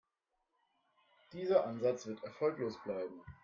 Dieser 1.31 1.67
Ansatz 1.67 2.07
wird 2.07 2.23
erfolglos 2.23 2.73
bleiben. 2.83 3.21